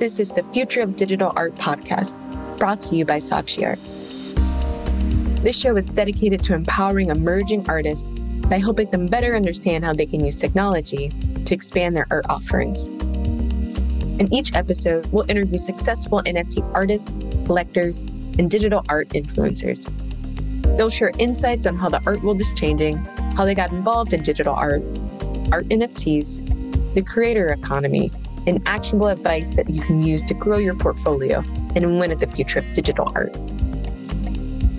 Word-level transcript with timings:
This 0.00 0.18
is 0.18 0.32
the 0.32 0.42
Future 0.52 0.80
of 0.80 0.96
Digital 0.96 1.32
Art 1.36 1.54
podcast, 1.54 2.16
brought 2.58 2.82
to 2.82 2.96
you 2.96 3.04
by 3.04 3.18
Saatchi 3.18 3.64
Art. 3.64 3.78
This 5.44 5.56
show 5.56 5.76
is 5.76 5.88
dedicated 5.88 6.42
to 6.44 6.54
empowering 6.54 7.10
emerging 7.10 7.70
artists 7.70 8.06
by 8.48 8.58
helping 8.58 8.90
them 8.90 9.06
better 9.06 9.36
understand 9.36 9.84
how 9.84 9.92
they 9.92 10.04
can 10.04 10.24
use 10.24 10.40
technology 10.40 11.10
to 11.44 11.54
expand 11.54 11.96
their 11.96 12.08
art 12.10 12.26
offerings. 12.28 12.88
In 14.18 14.28
each 14.34 14.52
episode, 14.54 15.06
we'll 15.12 15.30
interview 15.30 15.58
successful 15.58 16.22
NFT 16.26 16.68
artists, 16.74 17.12
collectors, 17.46 18.02
and 18.02 18.50
digital 18.50 18.84
art 18.88 19.10
influencers. 19.10 19.88
They'll 20.76 20.90
share 20.90 21.12
insights 21.20 21.66
on 21.66 21.76
how 21.76 21.88
the 21.88 22.02
art 22.04 22.20
world 22.24 22.40
is 22.40 22.52
changing, 22.54 22.96
how 23.36 23.44
they 23.44 23.54
got 23.54 23.70
involved 23.70 24.12
in 24.12 24.24
digital 24.24 24.54
art, 24.54 24.82
art 25.52 25.68
NFTs, 25.68 26.94
the 26.94 27.02
creator 27.02 27.46
economy, 27.46 28.10
and 28.46 28.62
actionable 28.66 29.08
advice 29.08 29.50
that 29.54 29.70
you 29.70 29.82
can 29.82 30.02
use 30.02 30.22
to 30.24 30.34
grow 30.34 30.58
your 30.58 30.74
portfolio 30.74 31.42
and 31.74 31.98
win 31.98 32.10
at 32.10 32.20
the 32.20 32.26
future 32.26 32.58
of 32.58 32.72
digital 32.74 33.10
art. 33.14 33.34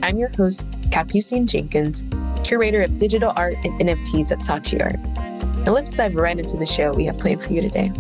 I'm 0.03 0.17
your 0.17 0.29
host, 0.29 0.67
Capucine 0.91 1.47
Jenkins, 1.47 2.03
curator 2.43 2.83
of 2.83 2.97
digital 2.97 3.33
art 3.35 3.55
and 3.63 3.79
NFTs 3.81 4.31
at 4.31 4.39
Saatchi 4.39 4.81
Art. 4.83 4.99
Now 5.65 5.73
let's 5.73 5.95
dive 5.95 6.15
right 6.15 6.37
into 6.37 6.57
the 6.57 6.65
show 6.65 6.91
we 6.91 7.05
have 7.05 7.17
planned 7.17 7.41
for 7.41 7.53
you 7.53 7.61
today. 7.61 7.91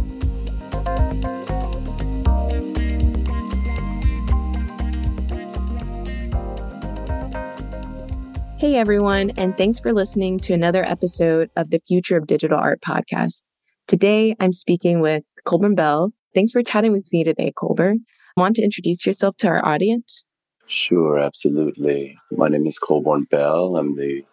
Hey 8.57 8.77
everyone, 8.77 9.31
and 9.37 9.57
thanks 9.57 9.79
for 9.79 9.93
listening 9.93 10.39
to 10.39 10.53
another 10.53 10.83
episode 10.83 11.49
of 11.55 11.71
the 11.71 11.81
Future 11.87 12.17
of 12.17 12.25
Digital 12.25 12.57
Art 12.57 12.81
podcast. 12.81 13.43
Today 13.87 14.35
I'm 14.39 14.53
speaking 14.53 15.01
with 15.01 15.23
Colborn 15.45 15.75
Bell. 15.75 16.11
Thanks 16.33 16.51
for 16.51 16.63
chatting 16.63 16.91
with 16.91 17.07
me 17.13 17.23
today, 17.23 17.53
Colborn. 17.55 18.01
Want 18.35 18.55
to 18.57 18.63
introduce 18.63 19.05
yourself 19.05 19.37
to 19.37 19.47
our 19.47 19.65
audience? 19.65 20.25
Sure, 20.65 21.19
absolutely. 21.19 22.17
My 22.31 22.47
name 22.49 22.65
is 22.65 22.79
Colborn 22.79 23.25
Bell. 23.29 23.77
I'm 23.77 23.95
the 23.95 24.25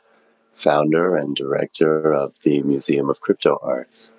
founder 0.55 1.15
and 1.15 1.37
director 1.37 2.13
of 2.13 2.35
the 2.43 2.63
Museum 2.63 3.11
of 3.11 3.21
Crypto 3.21 3.59
Arts. 3.63 4.11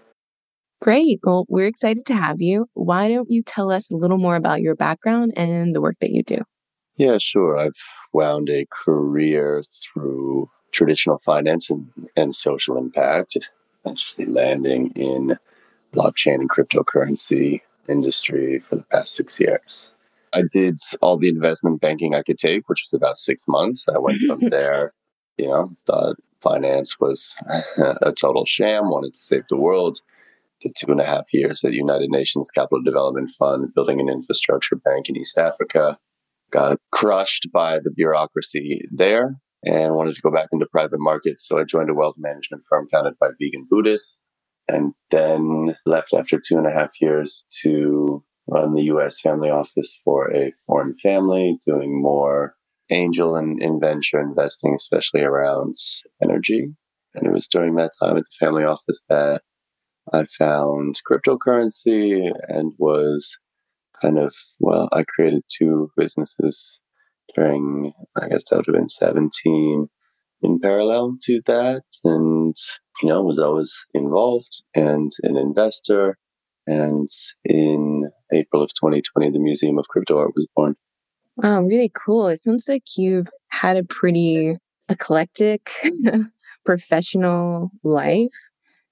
Great. 0.82 1.20
Well, 1.24 1.46
we're 1.48 1.68
excited 1.68 2.06
to 2.08 2.14
have 2.14 2.42
you. 2.42 2.68
Why 2.74 3.08
don't 3.08 3.30
you 3.30 3.42
tell 3.42 3.72
us 3.72 3.90
a 3.90 3.96
little 3.96 4.18
more 4.18 4.36
about 4.36 4.62
your 4.62 4.76
background 4.76 5.34
and 5.36 5.74
the 5.76 5.82
work 5.82 5.96
that 6.02 6.12
you 6.12 6.24
do? 6.24 6.40
Yeah, 6.98 7.18
sure. 7.18 7.58
I've 7.58 7.72
wound 8.12 8.50
a 8.50 8.68
career 8.70 9.64
through 9.82 10.50
traditional 10.72 11.18
finance 11.18 11.70
and, 11.70 11.90
and 12.16 12.36
social 12.36 12.78
impact, 12.78 13.38
eventually 13.84 14.28
landing 14.28 14.92
in 14.96 15.38
blockchain 15.94 16.36
and 16.36 16.50
cryptocurrency 16.50 17.62
industry 17.88 18.60
for 18.60 18.78
the 18.78 18.84
past 18.84 19.16
six 19.16 19.40
years. 19.40 19.92
I 20.34 20.44
did 20.52 20.80
all 21.02 21.18
the 21.18 21.30
investment 21.30 21.82
banking 21.82 22.16
I 22.16 22.24
could 22.24 22.38
take, 22.38 22.68
which 22.68 22.86
was 22.86 22.98
about 22.98 23.18
six 23.18 23.48
months. 23.48 23.86
I 23.94 24.00
went 24.00 24.20
from 24.28 24.40
there, 24.50 24.94
you 25.38 25.48
know, 25.48 25.72
thought 25.86 26.16
finance 26.42 27.00
was 27.00 27.36
a 28.02 28.12
total 28.12 28.46
sham, 28.46 28.90
wanted 28.90 29.14
to 29.14 29.20
save 29.20 29.48
the 29.50 29.58
world. 29.58 30.00
Did 30.60 30.74
two 30.78 30.92
and 30.92 31.02
a 31.02 31.06
half 31.06 31.34
years 31.34 31.64
at 31.64 31.72
the 31.72 31.78
United 31.78 32.10
Nations 32.10 32.50
Capital 32.50 32.82
Development 32.82 33.30
Fund, 33.38 33.74
building 33.74 34.00
an 34.00 34.10
infrastructure 34.10 34.78
bank 34.78 35.10
in 35.10 35.18
East 35.18 35.38
Africa. 35.38 35.98
Got 36.52 36.78
crushed 36.92 37.48
by 37.52 37.80
the 37.80 37.92
bureaucracy 37.92 38.88
there 38.92 39.36
and 39.66 39.96
wanted 39.96 40.16
to 40.16 40.22
go 40.22 40.32
back 40.32 40.50
into 40.52 40.66
private 40.68 41.00
markets. 41.00 41.46
So 41.46 41.58
I 41.58 41.64
joined 41.64 41.90
a 41.90 41.94
wealth 41.94 42.16
management 42.18 42.64
firm 42.70 42.88
founded 42.88 43.16
by 43.20 43.30
vegan 43.40 43.68
Buddhists 43.70 44.18
and 44.68 44.94
then 45.12 45.76
left 45.86 46.14
after 46.14 46.40
two 46.40 46.58
and 46.58 46.68
a 46.68 46.74
half 46.74 47.00
years 47.02 47.46
to 47.64 48.24
run 48.48 48.74
the 48.74 48.84
US 48.84 49.20
family 49.20 49.50
office 49.50 49.98
for 50.04 50.34
a 50.34 50.52
foreign 50.66 50.94
family, 50.94 51.58
doing 51.66 52.02
more 52.02 52.56
angel 52.90 53.36
and 53.36 53.82
venture 53.82 54.20
investing, 54.20 54.74
especially 54.76 55.22
around 55.22 55.74
energy. 56.22 56.74
And 57.16 57.28
it 57.28 57.32
was 57.32 57.48
during 57.48 57.76
that 57.76 57.92
time 58.02 58.18
at 58.18 58.24
the 58.24 58.46
family 58.46 58.64
office 58.64 59.04
that 59.10 59.42
I 60.12 60.26
found 60.26 61.00
cryptocurrency 61.10 62.32
and 62.48 62.74
was 62.78 63.38
kind 64.02 64.18
of, 64.18 64.36
well, 64.60 64.90
I 64.92 65.04
created 65.04 65.44
two 65.48 65.92
businesses 65.96 66.80
during, 67.36 67.94
I 68.22 68.28
guess 68.28 68.50
that 68.50 68.58
would 68.58 68.66
have 68.68 68.76
been 68.76 68.90
17 68.90 69.88
in 70.44 70.60
parallel 70.60 71.16
to 71.24 71.42
that. 71.46 71.84
And, 72.04 72.56
you 73.02 73.10
know, 73.10 73.24
was 73.24 73.40
always 73.40 73.86
involved 73.94 74.64
and 74.76 75.10
an 75.24 75.38
investor. 75.38 76.18
And 76.68 77.08
in 77.44 78.10
April 78.32 78.62
of 78.62 78.74
2020, 78.74 79.32
the 79.32 79.40
Museum 79.40 79.78
of 79.78 79.88
Crypto 79.88 80.18
Art 80.18 80.32
was 80.36 80.48
born. 80.56 80.76
Wow, 81.38 81.62
really 81.64 81.92
cool. 81.94 82.28
It 82.28 82.40
sounds 82.40 82.68
like 82.70 82.84
you've 82.96 83.30
had 83.50 83.78
a 83.78 83.84
pretty 83.84 84.58
eclectic 84.88 85.72
professional 86.66 87.72
life. 87.84 88.28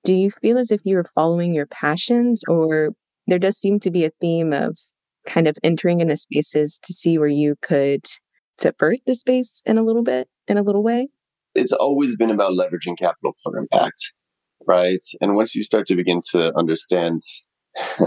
Do 0.03 0.13
you 0.13 0.31
feel 0.31 0.57
as 0.57 0.71
if 0.71 0.81
you 0.83 0.95
were 0.95 1.05
following 1.13 1.53
your 1.53 1.67
passions, 1.67 2.41
or 2.47 2.89
there 3.27 3.37
does 3.37 3.57
seem 3.57 3.79
to 3.81 3.91
be 3.91 4.03
a 4.03 4.11
theme 4.19 4.51
of 4.51 4.77
kind 5.27 5.47
of 5.47 5.57
entering 5.63 5.99
into 5.99 6.17
spaces 6.17 6.79
to 6.83 6.93
see 6.93 7.19
where 7.19 7.27
you 7.27 7.55
could 7.61 8.07
subvert 8.59 8.99
the 9.05 9.13
space 9.13 9.61
in 9.65 9.77
a 9.77 9.83
little 9.83 10.03
bit, 10.03 10.27
in 10.47 10.57
a 10.57 10.63
little 10.63 10.81
way? 10.81 11.09
It's 11.55 11.71
always 11.71 12.15
been 12.15 12.31
about 12.31 12.53
leveraging 12.53 12.97
capital 12.97 13.33
for 13.43 13.57
impact, 13.57 14.13
right? 14.67 15.03
And 15.19 15.35
once 15.35 15.55
you 15.55 15.63
start 15.63 15.85
to 15.87 15.95
begin 15.95 16.19
to 16.31 16.57
understand 16.57 17.19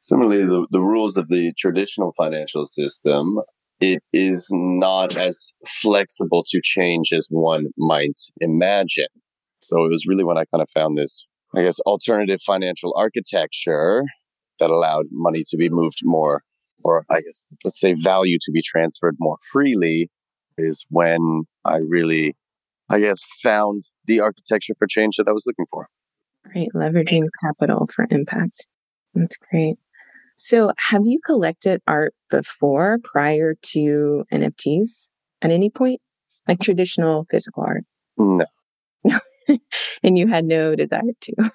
similarly 0.00 0.44
the, 0.44 0.66
the 0.70 0.80
rules 0.80 1.16
of 1.16 1.28
the 1.28 1.52
traditional 1.58 2.12
financial 2.16 2.66
system, 2.66 3.38
it 3.80 4.02
is 4.12 4.48
not 4.52 5.16
as 5.16 5.52
flexible 5.66 6.44
to 6.48 6.60
change 6.62 7.12
as 7.12 7.26
one 7.30 7.66
might 7.78 8.18
imagine. 8.40 9.06
So 9.60 9.84
it 9.84 9.88
was 9.88 10.06
really 10.06 10.24
when 10.24 10.38
I 10.38 10.44
kind 10.44 10.62
of 10.62 10.68
found 10.68 10.98
this, 10.98 11.24
I 11.54 11.62
guess, 11.62 11.80
alternative 11.80 12.40
financial 12.46 12.94
architecture 12.96 14.04
that 14.58 14.70
allowed 14.70 15.06
money 15.10 15.42
to 15.48 15.56
be 15.56 15.68
moved 15.70 16.00
more, 16.02 16.42
or 16.84 17.04
I 17.10 17.20
guess, 17.20 17.46
let's 17.64 17.80
say 17.80 17.94
value 17.94 18.38
to 18.42 18.52
be 18.52 18.62
transferred 18.62 19.16
more 19.18 19.38
freely 19.50 20.10
is 20.58 20.84
when 20.90 21.44
I 21.64 21.78
really, 21.78 22.34
I 22.90 23.00
guess, 23.00 23.22
found 23.42 23.82
the 24.06 24.20
architecture 24.20 24.74
for 24.78 24.86
change 24.86 25.16
that 25.16 25.28
I 25.28 25.32
was 25.32 25.44
looking 25.46 25.66
for. 25.70 25.88
Great. 26.44 26.70
Leveraging 26.74 27.28
capital 27.42 27.86
for 27.86 28.06
impact. 28.10 28.66
That's 29.14 29.36
great. 29.36 29.76
So, 30.36 30.72
have 30.90 31.02
you 31.04 31.20
collected 31.24 31.82
art 31.86 32.14
before 32.30 32.98
prior 33.04 33.54
to 33.72 34.24
NFTs 34.32 35.08
at 35.42 35.50
any 35.50 35.70
point? 35.70 36.00
Like 36.48 36.60
traditional 36.60 37.26
physical 37.30 37.62
art? 37.62 37.84
No. 38.16 38.46
and 40.02 40.18
you 40.18 40.26
had 40.26 40.44
no 40.44 40.74
desire 40.74 41.02
to? 41.20 41.50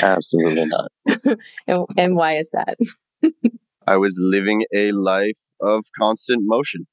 Absolutely 0.00 0.66
not. 0.66 0.92
and, 1.66 1.86
and 1.96 2.16
why 2.16 2.36
is 2.36 2.50
that? 2.50 2.76
I 3.86 3.96
was 3.96 4.16
living 4.20 4.64
a 4.72 4.92
life 4.92 5.40
of 5.60 5.84
constant 5.98 6.42
motion. 6.44 6.86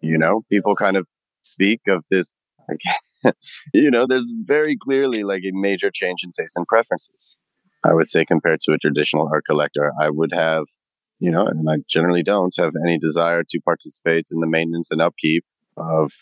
You 0.00 0.18
know, 0.18 0.42
people 0.50 0.76
kind 0.76 0.96
of 0.96 1.08
speak 1.42 1.80
of 1.88 2.04
this, 2.10 2.36
like, 2.68 3.34
you 3.74 3.90
know, 3.90 4.06
there's 4.06 4.32
very 4.44 4.76
clearly 4.76 5.24
like 5.24 5.42
a 5.44 5.52
major 5.52 5.90
change 5.92 6.20
in 6.24 6.32
taste 6.32 6.56
and 6.56 6.66
preferences. 6.66 7.36
I 7.84 7.94
would 7.94 8.08
say 8.08 8.24
compared 8.24 8.60
to 8.62 8.72
a 8.72 8.78
traditional 8.78 9.28
art 9.32 9.44
collector, 9.48 9.92
I 9.98 10.10
would 10.10 10.32
have, 10.32 10.66
you 11.18 11.30
know, 11.30 11.46
and 11.46 11.68
I 11.68 11.76
generally 11.88 12.22
don't 12.22 12.54
have 12.58 12.72
any 12.84 12.98
desire 12.98 13.42
to 13.48 13.60
participate 13.60 14.26
in 14.30 14.40
the 14.40 14.46
maintenance 14.46 14.90
and 14.90 15.00
upkeep 15.00 15.44
of 15.76 16.12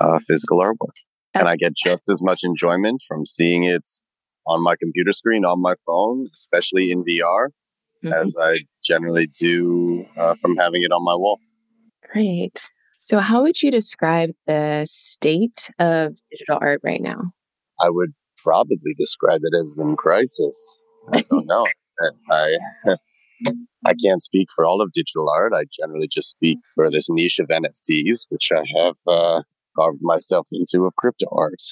uh, 0.00 0.18
physical 0.18 0.58
artwork. 0.58 0.96
And 1.34 1.48
I 1.48 1.56
get 1.56 1.72
just 1.76 2.08
as 2.10 2.22
much 2.22 2.40
enjoyment 2.44 3.02
from 3.06 3.26
seeing 3.26 3.64
it 3.64 3.88
on 4.46 4.62
my 4.62 4.74
computer 4.80 5.12
screen, 5.12 5.44
on 5.44 5.60
my 5.60 5.74
phone, 5.86 6.28
especially 6.34 6.90
in 6.90 7.04
VR, 7.04 7.48
mm-hmm. 8.04 8.12
as 8.12 8.36
I 8.40 8.60
generally 8.84 9.26
do 9.26 10.06
uh, 10.16 10.34
from 10.34 10.56
having 10.56 10.82
it 10.82 10.92
on 10.92 11.04
my 11.04 11.14
wall. 11.14 11.38
Great. 12.12 12.70
So, 12.98 13.18
how 13.18 13.42
would 13.42 13.62
you 13.62 13.70
describe 13.70 14.30
the 14.46 14.86
state 14.88 15.70
of 15.78 16.16
digital 16.30 16.58
art 16.60 16.80
right 16.82 17.00
now? 17.00 17.32
I 17.80 17.90
would 17.90 18.14
probably 18.42 18.94
describe 18.96 19.40
it 19.42 19.56
as 19.58 19.78
in 19.80 19.96
crisis. 19.96 20.78
I 21.12 21.22
don't 21.30 21.46
know. 21.46 21.66
I 22.30 22.56
I 23.84 23.92
can't 24.02 24.20
speak 24.20 24.48
for 24.54 24.64
all 24.64 24.80
of 24.80 24.92
digital 24.92 25.28
art. 25.28 25.52
I 25.54 25.64
generally 25.78 26.08
just 26.10 26.30
speak 26.30 26.58
for 26.74 26.90
this 26.90 27.08
niche 27.10 27.38
of 27.38 27.48
NFTs, 27.48 28.26
which 28.28 28.50
I 28.52 28.64
have 28.76 28.96
uh, 29.06 29.42
carved 29.76 30.00
myself 30.02 30.48
into 30.52 30.86
of 30.86 30.96
crypto 30.96 31.26
art. 31.30 31.62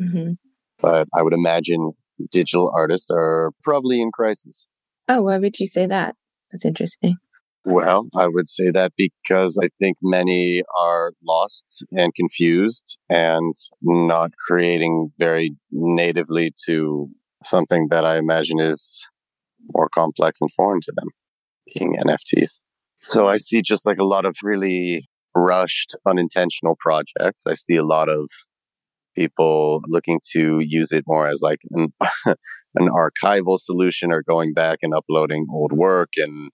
Mm-hmm. 0.00 0.32
But 0.80 1.08
I 1.14 1.22
would 1.22 1.32
imagine 1.32 1.92
digital 2.30 2.72
artists 2.76 3.10
are 3.12 3.52
probably 3.62 4.00
in 4.00 4.10
crisis. 4.12 4.66
Oh, 5.08 5.22
why 5.22 5.38
would 5.38 5.58
you 5.60 5.66
say 5.66 5.86
that? 5.86 6.16
That's 6.50 6.64
interesting. 6.64 7.16
Well, 7.64 8.08
I 8.14 8.26
would 8.26 8.48
say 8.48 8.70
that 8.74 8.92
because 8.96 9.58
I 9.62 9.68
think 9.78 9.96
many 10.02 10.62
are 10.78 11.12
lost 11.26 11.84
and 11.92 12.14
confused 12.14 12.98
and 13.08 13.54
not 13.80 14.32
creating 14.46 15.12
very 15.18 15.56
natively 15.70 16.52
to 16.66 17.08
something 17.42 17.86
that 17.88 18.04
I 18.04 18.18
imagine 18.18 18.60
is 18.60 19.06
more 19.72 19.88
complex 19.88 20.40
and 20.42 20.52
foreign 20.52 20.80
to 20.82 20.92
them. 20.94 21.08
being 21.74 21.96
NFTs. 21.96 22.60
So 23.00 23.28
I 23.28 23.36
see 23.36 23.62
just 23.62 23.86
like 23.86 23.98
a 23.98 24.04
lot 24.04 24.26
of 24.26 24.36
really 24.42 25.02
rushed, 25.34 25.96
unintentional 26.06 26.76
projects. 26.78 27.44
I 27.46 27.54
see 27.54 27.76
a 27.76 27.84
lot 27.84 28.08
of 28.10 28.28
people 29.16 29.80
looking 29.86 30.20
to 30.32 30.58
use 30.60 30.92
it 30.92 31.04
more 31.06 31.28
as 31.28 31.40
like 31.42 31.60
an, 31.70 31.92
an 32.26 32.88
archival 32.88 33.58
solution 33.58 34.12
or 34.12 34.22
going 34.22 34.52
back 34.52 34.80
and 34.82 34.92
uploading 34.94 35.46
old 35.50 35.72
work 35.72 36.10
and 36.16 36.50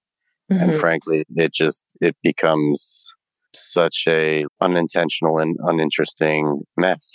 mm-hmm. 0.51 0.63
and 0.63 0.75
frankly 0.75 1.25
it 1.31 1.53
just 1.53 1.85
it 2.01 2.17
becomes 2.23 3.11
such 3.53 4.05
a 4.09 4.45
unintentional 4.61 5.39
and 5.39 5.57
uninteresting 5.61 6.63
mess. 6.77 7.15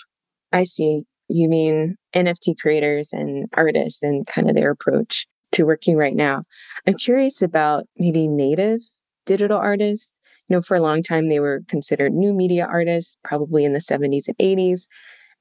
I 0.52 0.66
see. 0.66 1.04
You 1.28 1.50
mean 1.50 1.96
nft 2.16 2.60
creators 2.60 3.12
and 3.14 3.48
artists 3.54 4.04
and 4.04 4.28
kind 4.28 4.50
of 4.50 4.56
their 4.56 4.72
approach 4.72 5.26
to 5.54 5.66
working 5.66 5.96
right 5.96 6.16
now. 6.16 6.44
I'm 6.86 6.96
curious 6.96 7.42
about 7.42 7.86
maybe 7.98 8.28
native 8.28 8.82
digital 9.26 9.58
artists. 9.58 10.16
You 10.48 10.58
know 10.58 10.62
for 10.62 10.78
a 10.78 10.82
long 10.82 11.02
time 11.02 11.30
they 11.30 11.40
were 11.40 11.62
considered 11.68 12.14
new 12.14 12.34
media 12.34 12.68
artists 12.70 13.18
probably 13.24 13.66
in 13.66 13.74
the 13.74 13.80
70s 13.80 14.28
and 14.28 14.38
80s 14.38 14.88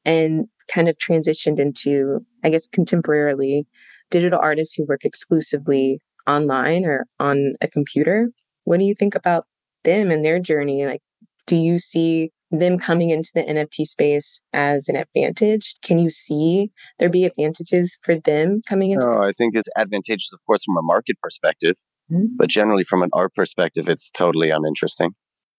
and 0.05 0.47
kind 0.73 0.89
of 0.89 0.97
transitioned 0.99 1.59
into, 1.59 2.25
I 2.43 2.51
guess, 2.51 2.69
contemporarily 2.69 3.65
digital 4.11 4.39
artists 4.41 4.75
who 4.75 4.85
work 4.85 5.05
exclusively 5.05 6.01
online 6.27 6.85
or 6.85 7.07
on 7.19 7.55
a 7.61 7.69
computer. 7.69 8.31
What 8.65 8.79
do 8.79 8.85
you 8.85 8.95
think 8.95 9.15
about 9.15 9.47
them 9.85 10.11
and 10.11 10.25
their 10.25 10.39
journey? 10.39 10.87
Like, 10.87 11.03
do 11.47 11.57
you 11.57 11.79
see 11.79 12.31
them 12.51 12.79
coming 12.79 13.11
into 13.11 13.31
the 13.35 13.43
NFT 13.43 13.87
space 13.87 14.41
as 14.53 14.89
an 14.89 14.97
advantage? 14.97 15.75
Can 15.83 15.99
you 15.99 16.11
see 16.11 16.71
there 16.99 17.09
be 17.09 17.25
advantages 17.25 17.99
for 18.03 18.15
them 18.15 18.61
coming 18.67 18.93
into? 18.93 19.07
No, 19.07 19.23
I 19.23 19.33
think 19.33 19.55
it's 19.55 19.69
advantageous, 19.77 20.33
of 20.33 20.41
course, 20.47 20.65
from 20.65 20.77
a 20.77 20.83
market 20.83 21.17
perspective, 21.23 21.77
mm-hmm. 22.11 22.37
but 22.37 22.49
generally 22.49 22.85
from 22.85 23.03
an 23.03 23.11
art 23.13 23.35
perspective, 23.35 23.89
it's 23.89 24.11
totally 24.11 24.51
uninteresting. 24.51 25.11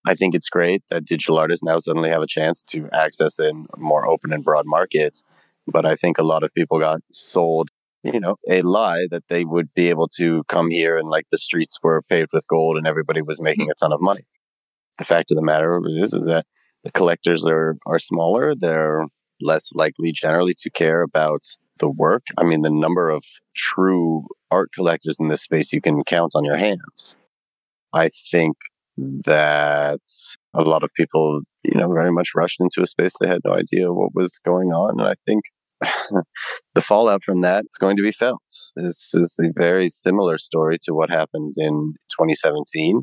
I 0.06 0.14
think 0.14 0.34
it's 0.34 0.48
great 0.48 0.82
that 0.88 1.04
digital 1.04 1.38
artists 1.38 1.64
now 1.64 1.78
suddenly 1.78 2.10
have 2.10 2.22
a 2.22 2.28
chance 2.28 2.62
to 2.64 2.88
access 2.92 3.40
in 3.40 3.66
more 3.76 4.08
open 4.08 4.32
and 4.32 4.44
broad 4.44 4.64
markets. 4.66 5.22
But 5.66 5.84
I 5.84 5.96
think 5.96 6.16
a 6.16 6.22
lot 6.22 6.44
of 6.44 6.54
people 6.54 6.78
got 6.78 7.00
sold, 7.10 7.70
you 8.12 8.20
know, 8.20 8.36
a 8.48 8.62
lie 8.62 9.06
that 9.10 9.24
they 9.28 9.44
would 9.44 9.72
be 9.74 9.88
able 9.88 10.08
to 10.16 10.44
come 10.48 10.70
here 10.70 10.96
and 10.96 11.08
like 11.08 11.26
the 11.30 11.38
streets 11.38 11.78
were 11.82 12.02
paved 12.02 12.30
with 12.32 12.46
gold 12.48 12.76
and 12.76 12.86
everybody 12.86 13.22
was 13.22 13.38
mm-hmm. 13.38 13.44
making 13.44 13.70
a 13.70 13.74
ton 13.74 13.92
of 13.92 14.00
money. 14.00 14.26
The 14.98 15.04
fact 15.04 15.30
of 15.30 15.36
the 15.36 15.42
matter 15.42 15.80
is, 15.86 16.14
is 16.14 16.26
that 16.26 16.46
the 16.84 16.92
collectors 16.92 17.46
are, 17.46 17.76
are 17.86 17.98
smaller. 17.98 18.54
They're 18.54 19.04
less 19.40 19.70
likely 19.74 20.12
generally 20.12 20.54
to 20.58 20.70
care 20.70 21.02
about 21.02 21.42
the 21.78 21.90
work. 21.90 22.26
I 22.38 22.44
mean, 22.44 22.62
the 22.62 22.70
number 22.70 23.10
of 23.10 23.24
true 23.54 24.24
art 24.50 24.70
collectors 24.74 25.18
in 25.20 25.28
this 25.28 25.42
space 25.42 25.72
you 25.72 25.80
can 25.80 26.04
count 26.04 26.32
on 26.34 26.44
your 26.44 26.56
hands. 26.56 27.16
I 27.92 28.08
think 28.30 28.56
that 28.96 30.00
a 30.54 30.62
lot 30.62 30.82
of 30.82 30.90
people, 30.96 31.42
you 31.62 31.78
know, 31.78 31.92
very 31.92 32.12
much 32.12 32.30
rushed 32.34 32.60
into 32.60 32.82
a 32.82 32.86
space 32.86 33.14
they 33.20 33.28
had 33.28 33.42
no 33.44 33.52
idea 33.52 33.92
what 33.92 34.14
was 34.14 34.38
going 34.44 34.68
on. 34.68 35.00
And 35.00 35.08
I 35.08 35.14
think 35.26 35.44
the 36.74 36.80
fallout 36.80 37.22
from 37.22 37.42
that 37.42 37.64
is 37.64 37.76
going 37.78 37.96
to 37.96 38.02
be 38.02 38.12
felt. 38.12 38.42
This 38.76 39.12
is 39.14 39.38
a 39.42 39.52
very 39.54 39.88
similar 39.88 40.38
story 40.38 40.78
to 40.82 40.94
what 40.94 41.10
happened 41.10 41.54
in 41.56 41.94
2017 42.10 43.02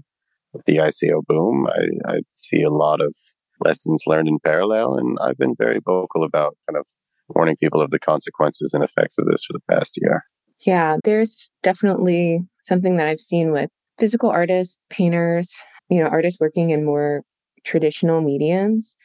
with 0.54 0.66
the 0.66 0.78
ICO 0.78 1.22
boom. 1.28 1.68
I, 1.68 2.14
I 2.14 2.20
see 2.36 2.62
a 2.64 2.70
lot 2.70 3.02
of 3.02 3.16
lessons 3.64 4.04
learned 4.08 4.28
in 4.28 4.40
parallel, 4.44 4.96
and 4.96 5.18
I've 5.22 5.38
been 5.38 5.56
very 5.58 5.80
vocal 5.84 6.24
about 6.24 6.58
kind 6.70 6.78
of 6.78 6.88
warning 7.30 7.56
people 7.56 7.82
of 7.82 7.90
the 7.90 8.00
consequences 8.00 8.74
and 8.74 8.84
effects 8.84 9.18
of 9.18 9.26
this 9.26 9.44
for 9.46 9.54
the 9.54 9.74
past 9.74 9.98
year. 10.02 10.24
Yeah, 10.66 10.98
there's 11.04 11.52
definitely 11.62 12.42
something 12.62 12.98
that 12.98 13.08
I've 13.08 13.20
seen 13.20 13.52
with 13.52 13.70
physical 14.00 14.30
artists, 14.30 14.80
painters, 14.90 15.60
you 15.90 16.02
know, 16.02 16.10
artists 16.10 16.40
working 16.40 16.70
in 16.70 16.86
more 16.86 17.24
traditional 17.64 18.22
mediums, 18.22 18.96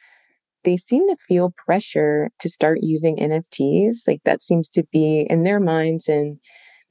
they 0.63 0.77
seem 0.77 1.07
to 1.07 1.15
feel 1.15 1.53
pressure 1.65 2.29
to 2.39 2.49
start 2.49 2.79
using 2.81 3.17
NFTs. 3.17 4.07
Like 4.07 4.21
that 4.25 4.41
seems 4.41 4.69
to 4.71 4.83
be 4.91 5.25
in 5.29 5.43
their 5.43 5.59
minds 5.59 6.07
and 6.07 6.37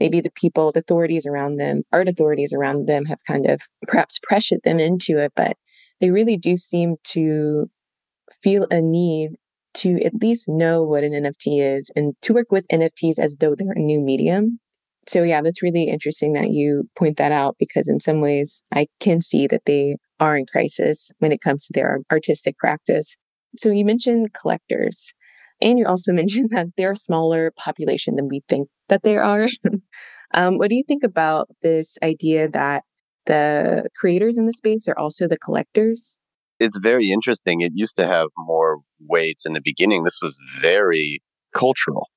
maybe 0.01 0.21
the 0.21 0.31
people, 0.35 0.73
the 0.73 0.81
authorities 0.81 1.27
around 1.27 1.57
them, 1.57 1.83
art 1.93 2.09
authorities 2.09 2.53
around 2.53 2.87
them 2.87 3.07
have 3.07 3.19
kind 3.27 3.47
of 3.47 3.61
perhaps 3.87 4.19
pressured 4.23 4.61
them 4.65 4.79
into 4.79 5.19
it, 5.19 5.33
but 5.35 5.57
they 6.01 6.11
really 6.11 6.37
do 6.37 6.57
seem 6.57 6.97
to 7.05 7.71
feel 8.43 8.67
a 8.71 8.81
need 8.81 9.33
to 9.75 10.03
at 10.05 10.15
least 10.21 10.49
know 10.49 10.83
what 10.83 11.05
an 11.05 11.13
NFT 11.13 11.77
is 11.77 11.91
and 11.95 12.15
to 12.23 12.33
work 12.33 12.51
with 12.51 12.67
NFTs 12.69 13.19
as 13.19 13.37
though 13.39 13.55
they're 13.55 13.73
a 13.73 13.79
new 13.79 14.01
medium 14.01 14.61
so 15.09 15.23
yeah, 15.23 15.41
that's 15.41 15.63
really 15.63 15.85
interesting 15.85 16.35
that 16.35 16.51
you 16.51 16.85
point 16.97 17.17
that 17.17 17.33
out 17.33 17.57
because 17.59 17.89
in 17.89 17.99
some 17.99 18.21
ways 18.21 18.63
I 18.73 18.89
can 19.01 19.23
see 19.23 19.47
that 19.47 19.63
they 19.65 19.97
are 20.21 20.37
in 20.37 20.45
crisis 20.45 21.11
when 21.19 21.33
it 21.33 21.41
comes 21.41 21.67
to 21.67 21.73
their 21.73 22.01
artistic 22.13 22.59
practice. 22.59 23.17
So 23.59 23.71
you 23.71 23.85
mentioned 23.85 24.33
collectors 24.33 25.13
and 25.61 25.79
you 25.79 25.87
also 25.87 26.13
mentioned 26.23 26.51
that 26.53 26.69
they're 26.77 26.93
a 26.93 26.97
smaller 26.97 27.53
population 27.57 28.17
than 28.17 28.29
we 28.29 28.43
think 28.49 28.69
that 28.89 29.03
they 29.03 29.17
are. 29.17 29.49
um, 30.35 30.59
what 30.59 30.71
do 30.71 30.77
you 30.77 30.85
think 30.87 31.03
about 31.03 31.49
this 31.63 31.99
idea 32.03 32.49
that 32.49 32.85
the 33.27 33.89
creators 33.95 34.39
in 34.39 34.47
the 34.47 34.53
space 34.53 34.89
are 34.89 34.99
also 34.99 35.29
the 35.29 35.39
collectors? 35.39 36.17
It's 36.61 36.79
very 36.79 37.11
interesting. 37.11 37.61
It 37.61 37.73
used 37.75 37.97
to 37.97 38.07
have 38.07 38.29
more 38.37 38.79
weight 39.01 39.43
in 39.47 39.53
the 39.53 39.61
beginning. 39.63 40.03
This 40.03 40.19
was 40.21 40.39
very 40.61 41.23
cultural. 41.55 42.09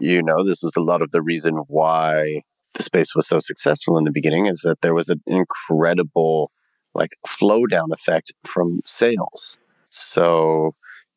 You 0.00 0.22
know, 0.22 0.42
this 0.42 0.62
was 0.62 0.74
a 0.76 0.80
lot 0.80 1.02
of 1.02 1.12
the 1.12 1.22
reason 1.22 1.54
why 1.68 2.42
the 2.74 2.82
space 2.82 3.14
was 3.14 3.28
so 3.28 3.38
successful 3.38 3.96
in 3.96 4.04
the 4.04 4.10
beginning 4.10 4.46
is 4.46 4.62
that 4.64 4.80
there 4.82 4.94
was 4.94 5.08
an 5.08 5.22
incredible 5.26 6.50
like 6.94 7.16
flow 7.26 7.66
down 7.66 7.92
effect 7.92 8.32
from 8.44 8.80
sales. 8.84 9.58
So, 9.90 10.74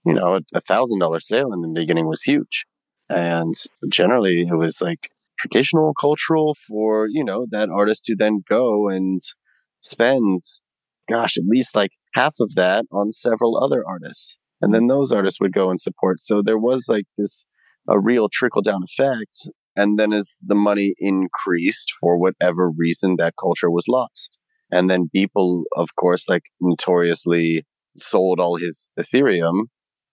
you 0.07 0.13
know, 0.13 0.39
a 0.54 0.62
thousand 0.62 1.00
dollar 1.00 1.19
sale 1.19 1.51
in 1.51 1.62
the 1.62 1.68
beginning 1.68 2.07
was 2.07 2.24
huge. 2.24 2.65
And 3.09 3.54
generally 3.89 4.42
it 4.42 4.56
was 4.56 4.81
like 4.81 5.09
traditional 5.38 5.94
cultural 6.00 6.56
for, 6.68 7.07
you 7.09 7.25
know, 7.25 7.45
that 7.51 7.69
artist 7.69 8.06
to 8.06 8.15
then 8.18 8.42
go 8.48 8.88
and 8.88 9.21
spend, 9.81 10.42
gosh, 11.09 11.38
at 11.38 11.44
least 11.45 11.75
like 11.75 11.92
half 12.13 12.36
of 12.39 12.56
that 12.56 12.86
on 12.92 13.12
several 13.12 13.62
other 13.62 13.83
artists. 13.86 14.38
And 14.62 14.74
then 14.74 14.88
those 14.88 15.12
artists 15.12 15.42
would 15.42 15.54
go 15.54 15.69
and 15.69 15.80
support. 15.80 16.21
So 16.21 16.42
there 16.42 16.57
was 16.57 16.86
like 16.88 17.06
this 17.18 17.44
a 17.89 18.00
real 18.00 18.30
trickle 18.31 18.62
down 18.62 18.83
effect. 18.83 19.50
And 19.75 20.00
then 20.00 20.13
as 20.13 20.38
the 20.45 20.56
money 20.56 20.94
increased 20.98 21.89
for 22.00 22.18
whatever 22.18 22.69
reason, 22.69 23.16
that 23.18 23.35
culture 23.40 23.69
was 23.69 23.85
lost. 23.90 24.37
And 24.71 24.90
then 24.90 25.09
Beeple, 25.16 25.64
of 25.76 25.95
course, 25.95 26.30
like 26.30 26.44
notoriously 26.61 27.66
sold 27.97 28.40
all 28.40 28.56
his 28.56 28.90
Ethereum 28.97 29.68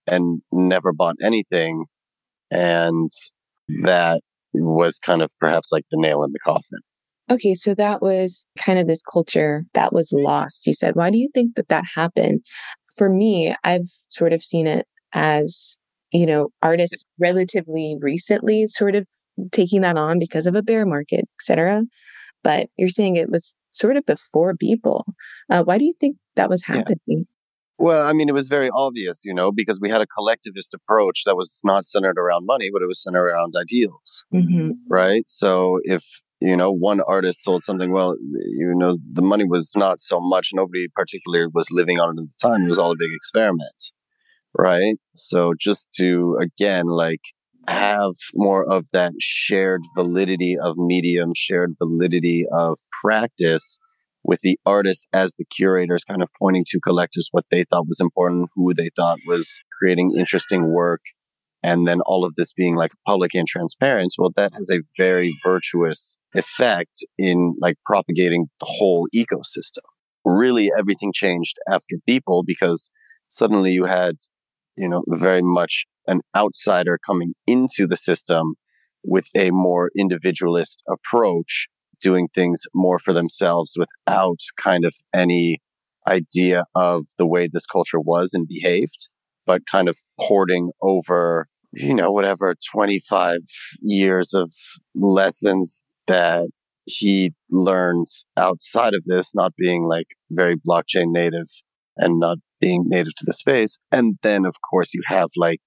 and 0.07 0.43
never 0.53 0.93
bought 0.93 1.17
anything. 1.23 1.85
And 2.51 3.11
that 3.83 4.21
was 4.53 4.99
kind 4.99 5.23
of 5.23 5.31
perhaps 5.41 5.73
like 5.73 5.85
the 5.91 6.01
nail 6.01 6.23
in 6.23 6.33
the 6.33 6.39
coffin. 6.45 6.79
Okay, 7.31 7.55
so 7.55 7.75
that 7.75 8.03
was 8.03 8.47
kind 8.59 8.79
of 8.79 8.87
this 8.87 9.03
culture 9.03 9.65
that 9.73 9.93
was 9.93 10.13
lost. 10.15 10.67
You 10.67 10.75
said, 10.75 10.95
why 10.95 11.11
do 11.11 11.19
you 11.19 11.31
think 11.33 11.57
that 11.57 11.69
that 11.69 11.85
happened? 11.95 12.45
For 12.97 13.09
me, 13.09 13.55
I've 13.65 13.87
sort 13.87 14.33
of 14.33 14.43
seen 14.43 14.67
it 14.67 14.87
as 15.15 15.79
you 16.15 16.27
know, 16.27 16.49
artists 16.63 17.05
relatively 17.19 17.97
recently 18.01 18.67
sort 18.69 18.95
of 18.95 19.07
taking 19.51 19.81
that 19.81 19.99
on 19.99 20.21
because 20.21 20.47
of 20.47 20.55
a 20.55 20.63
bear 20.63 20.87
market, 20.87 21.25
etc. 21.41 21.83
But 22.45 22.69
you're 22.77 22.89
saying 22.89 23.17
it 23.17 23.31
was 23.31 23.57
sort 23.73 23.97
of 23.97 24.07
before 24.07 24.55
Beeple. 24.55 25.03
Uh, 25.51 25.65
why 25.65 25.77
do 25.77 25.85
you 25.85 25.93
think 26.01 26.17
that 26.37 26.49
was 26.49 26.63
happening? 26.65 27.27
Well, 27.79 28.07
I 28.07 28.13
mean, 28.13 28.29
it 28.29 28.35
was 28.35 28.49
very 28.49 28.71
obvious, 28.73 29.23
you 29.25 29.35
know, 29.35 29.51
because 29.51 29.81
we 29.81 29.91
had 29.91 30.01
a 30.01 30.07
collectivist 30.07 30.75
approach 30.75 31.23
that 31.27 31.37
was 31.37 31.61
not 31.65 31.85
centered 31.85 32.19
around 32.19 32.47
money, 32.47 32.71
but 32.73 32.83
it 32.83 32.87
was 32.87 33.03
centered 33.03 33.27
around 33.27 33.55
ideals, 33.61 34.25
mm-hmm. 34.33 34.71
right? 34.89 35.29
So 35.29 35.81
if 35.83 36.05
you 36.41 36.57
know 36.57 36.71
one 36.71 37.01
artist 37.01 37.43
sold 37.43 37.63
something 37.63 37.93
well, 37.93 38.17
you 38.21 38.73
know, 38.75 38.99
the 39.13 39.23
money 39.23 39.45
was 39.45 39.73
not 39.77 39.99
so 39.99 40.21
much. 40.21 40.51
Nobody 40.55 40.87
particularly 40.95 41.51
was 41.53 41.71
living 41.71 41.99
on 41.99 42.17
it 42.17 42.23
at 42.23 42.29
the 42.29 42.49
time. 42.49 42.65
It 42.65 42.69
was 42.69 42.79
all 42.79 42.93
a 42.93 42.97
big 42.97 43.13
experiment 43.13 43.93
right? 44.57 44.97
So 45.15 45.53
just 45.59 45.93
to 45.99 46.39
again 46.41 46.87
like 46.87 47.21
have 47.67 48.13
more 48.35 48.71
of 48.71 48.87
that 48.93 49.13
shared 49.21 49.83
validity 49.97 50.57
of 50.59 50.77
medium, 50.77 51.33
shared 51.35 51.75
validity 51.79 52.47
of 52.53 52.79
practice 53.03 53.79
with 54.25 54.41
the 54.43 54.59
artists 54.65 55.07
as 55.13 55.35
the 55.35 55.45
curators 55.45 56.05
kind 56.05 56.23
of 56.23 56.31
pointing 56.39 56.65
to 56.69 56.81
collectors 56.81 57.29
what 57.31 57.45
they 57.51 57.65
thought 57.65 57.87
was 57.87 58.01
important, 58.01 58.49
who 58.55 58.73
they 58.75 58.91
thought 58.97 59.19
was 59.27 59.59
creating 59.79 60.17
interesting 60.17 60.73
work. 60.73 61.01
And 61.63 61.87
then 61.87 62.01
all 62.03 62.25
of 62.25 62.35
this 62.35 62.53
being 62.53 62.77
like 62.77 62.93
public 63.07 63.35
and 63.35 63.47
transparent. 63.47 64.15
Well, 64.19 64.33
that 64.37 64.53
has 64.55 64.71
a 64.71 64.83
very 64.99 65.35
virtuous 65.43 66.19
effect 66.35 66.99
in 67.17 67.55
like 67.59 67.77
propagating 67.87 68.47
the 68.61 68.67
whole 68.67 69.09
ecosystem. 69.15 69.85
Really, 70.27 70.71
everything 70.77 71.13
changed 71.15 71.57
after 71.69 71.97
Beeple 72.09 72.45
because 72.47 72.91
suddenly 73.29 73.73
you 73.73 73.85
had 73.85 74.17
you 74.77 74.89
know, 74.89 75.03
very 75.09 75.43
much 75.43 75.85
an 76.07 76.21
outsider 76.37 76.99
coming 77.05 77.35
into 77.47 77.87
the 77.87 77.97
system 77.97 78.55
with 79.03 79.27
a 79.37 79.51
more 79.51 79.91
individualist 79.97 80.83
approach 80.89 81.69
doing 82.05 82.29
things 82.29 82.65
more 82.75 82.99
for 82.99 83.15
themselves 83.15 83.77
without 83.79 84.39
kind 84.63 84.85
of 84.85 84.95
any 85.15 85.59
idea 86.07 86.65
of 86.75 87.07
the 87.17 87.27
way 87.27 87.49
this 87.49 87.65
culture 87.65 87.99
was 87.99 88.35
and 88.35 88.47
behaved, 88.47 89.09
but 89.47 89.63
kind 89.73 89.89
of 89.89 89.97
porting 90.21 90.71
over, 90.83 91.47
you 91.73 91.95
know, 91.95 92.11
whatever 92.11 92.55
25 92.73 93.39
years 93.81 94.35
of 94.35 94.53
lessons 94.95 95.85
that 96.07 96.47
he 96.85 97.33
learned 97.51 98.09
outside 98.37 98.93
of 98.93 99.05
this, 99.07 99.35
not 99.35 99.55
being 99.57 99.83
like 99.83 100.09
very 100.31 100.57
blockchain 100.57 101.07
native 101.07 101.49
and 101.97 102.19
not 102.19 102.37
being 102.61 102.85
native 102.87 103.15
to 103.15 103.25
the 103.25 103.33
space. 103.33 103.79
And 103.91 104.19
then, 104.23 104.45
of 104.45 104.57
course, 104.61 104.93
you 104.93 105.03
have 105.07 105.29
like 105.39 105.63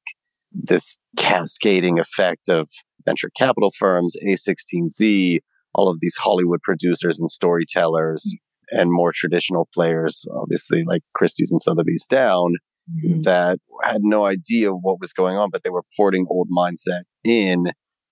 this 0.54 1.00
cascading 1.18 1.98
effect 1.98 2.48
of 2.48 2.70
venture 3.06 3.32
capital 3.36 3.72
firms, 3.76 4.16
A16Z, 4.24 5.40
all 5.78 5.90
of 5.90 6.00
these 6.02 6.16
Hollywood 6.16 6.62
producers 6.62 7.20
and 7.20 7.30
storytellers, 7.30 8.24
mm-hmm. 8.26 8.80
and 8.80 8.92
more 8.92 9.12
traditional 9.14 9.70
players, 9.74 10.26
obviously 10.36 10.84
like 10.86 11.04
Christie's 11.14 11.52
and 11.52 11.62
Sotheby's 11.62 12.06
down, 12.08 12.56
mm-hmm. 12.92 13.22
that 13.22 13.60
had 13.84 14.02
no 14.02 14.26
idea 14.26 14.72
what 14.72 15.00
was 15.00 15.14
going 15.14 15.38
on, 15.38 15.50
but 15.52 15.64
they 15.64 15.70
were 15.70 15.84
porting 15.96 16.26
old 16.30 16.50
mindset 16.56 17.04
in. 17.24 17.68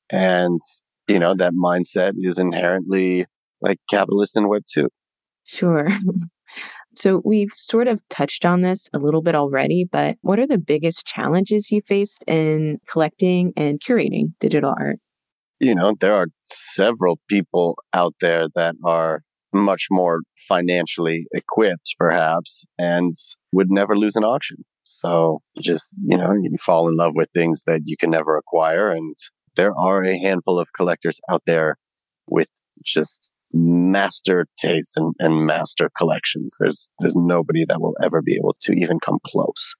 And, 0.09 0.61
you 1.07 1.19
know, 1.19 1.33
that 1.33 1.53
mindset 1.53 2.13
is 2.17 2.39
inherently 2.39 3.25
like 3.61 3.79
capitalist 3.89 4.37
in 4.37 4.47
Web 4.47 4.63
2. 4.71 4.87
Sure. 5.43 5.87
So 6.97 7.21
we've 7.25 7.51
sort 7.51 7.89
of 7.89 8.01
touched 8.09 8.45
on 8.45 8.61
this 8.61 8.89
a 8.93 8.99
little 8.99 9.21
bit 9.21 9.35
already, 9.35 9.85
but 9.89 10.17
what 10.21 10.39
are 10.39 10.47
the 10.47 10.57
biggest 10.57 11.05
challenges 11.05 11.69
you 11.69 11.81
faced 11.85 12.23
in 12.25 12.79
collecting 12.89 13.51
and 13.57 13.81
curating 13.81 14.33
digital 14.39 14.73
art? 14.77 14.99
You 15.59 15.75
know, 15.75 15.95
there 15.99 16.13
are 16.13 16.27
several 16.41 17.19
people 17.29 17.77
out 17.93 18.15
there 18.19 18.47
that 18.55 18.75
are 18.83 19.21
much 19.53 19.87
more 19.89 20.21
financially 20.47 21.25
equipped, 21.33 21.95
perhaps, 21.97 22.65
and 22.77 23.13
would 23.53 23.71
never 23.71 23.97
lose 23.97 24.15
an 24.15 24.23
auction. 24.23 24.57
So 24.83 25.41
just, 25.59 25.93
you 26.01 26.17
know, 26.17 26.33
you 26.33 26.55
fall 26.59 26.87
in 26.87 26.95
love 26.95 27.13
with 27.15 27.29
things 27.33 27.63
that 27.65 27.81
you 27.85 27.95
can 27.97 28.11
never 28.11 28.37
acquire. 28.37 28.91
And 28.91 29.15
there 29.55 29.71
are 29.77 30.03
a 30.03 30.17
handful 30.17 30.59
of 30.59 30.73
collectors 30.73 31.19
out 31.29 31.43
there 31.45 31.77
with 32.27 32.49
just 32.83 33.31
master 33.53 34.45
tastes 34.57 34.97
and, 34.97 35.13
and 35.19 35.45
master 35.45 35.89
collections. 35.97 36.57
There's 36.59 36.89
there's 36.99 37.15
nobody 37.15 37.65
that 37.65 37.79
will 37.79 37.95
ever 38.03 38.21
be 38.21 38.35
able 38.35 38.55
to 38.61 38.73
even 38.73 38.99
come 38.99 39.19
close. 39.25 39.73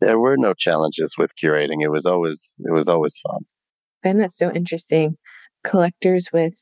There 0.00 0.18
were 0.18 0.36
no 0.36 0.52
challenges 0.52 1.14
with 1.16 1.30
curating. 1.42 1.78
It 1.80 1.90
was 1.90 2.04
always 2.04 2.54
it 2.58 2.72
was 2.72 2.88
always 2.88 3.18
fun. 3.26 3.44
Ben, 4.04 4.18
that's 4.18 4.38
so 4.38 4.52
interesting. 4.52 5.16
Collectors 5.64 6.28
with 6.32 6.54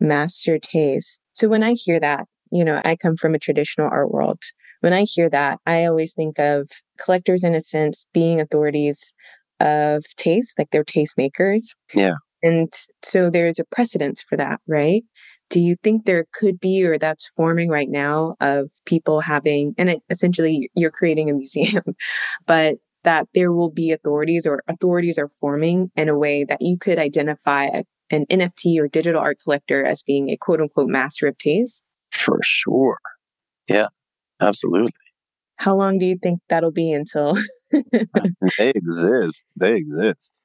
master 0.00 0.58
taste. 0.58 1.20
So 1.34 1.48
when 1.48 1.62
I 1.62 1.74
hear 1.74 2.00
that, 2.00 2.24
you 2.50 2.64
know, 2.64 2.80
I 2.84 2.96
come 2.96 3.16
from 3.16 3.34
a 3.34 3.38
traditional 3.38 3.88
art 3.90 4.10
world. 4.10 4.40
When 4.80 4.92
I 4.92 5.02
hear 5.02 5.28
that, 5.28 5.58
I 5.66 5.84
always 5.84 6.14
think 6.14 6.38
of 6.38 6.70
collectors 6.98 7.44
in 7.44 7.54
a 7.54 7.60
sense 7.60 8.06
being 8.14 8.40
authorities 8.40 9.12
of 9.60 10.04
taste, 10.16 10.56
like 10.58 10.68
they're 10.70 10.84
tastemakers. 10.84 11.74
Yeah. 11.92 12.14
And 12.42 12.72
so 13.04 13.28
there's 13.28 13.58
a 13.58 13.64
precedence 13.64 14.22
for 14.22 14.36
that, 14.36 14.60
right? 14.68 15.02
do 15.50 15.60
you 15.60 15.76
think 15.82 16.04
there 16.04 16.26
could 16.32 16.60
be 16.60 16.84
or 16.84 16.98
that's 16.98 17.30
forming 17.36 17.68
right 17.68 17.88
now 17.88 18.36
of 18.40 18.70
people 18.84 19.20
having 19.20 19.74
and 19.78 19.90
it, 19.90 20.02
essentially 20.10 20.70
you're 20.74 20.90
creating 20.90 21.30
a 21.30 21.34
museum 21.34 21.82
but 22.46 22.76
that 23.04 23.28
there 23.34 23.52
will 23.52 23.70
be 23.70 23.90
authorities 23.90 24.46
or 24.46 24.62
authorities 24.68 25.18
are 25.18 25.30
forming 25.40 25.90
in 25.96 26.08
a 26.08 26.18
way 26.18 26.44
that 26.44 26.58
you 26.60 26.76
could 26.78 26.98
identify 26.98 27.64
a, 27.66 27.84
an 28.10 28.26
nft 28.30 28.78
or 28.78 28.88
digital 28.88 29.20
art 29.20 29.38
collector 29.42 29.84
as 29.84 30.02
being 30.02 30.30
a 30.30 30.36
quote 30.36 30.60
unquote 30.60 30.88
master 30.88 31.26
of 31.26 31.38
taste 31.38 31.84
for 32.10 32.38
sure 32.42 32.98
yeah 33.68 33.88
absolutely 34.40 34.92
how 35.56 35.74
long 35.74 35.98
do 35.98 36.06
you 36.06 36.16
think 36.16 36.40
that'll 36.48 36.70
be 36.70 36.92
until 36.92 37.36
they 38.58 38.70
exist 38.70 39.46
they 39.56 39.76
exist 39.76 40.38